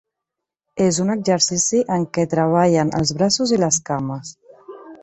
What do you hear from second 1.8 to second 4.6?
en què treballen els braços i les cames.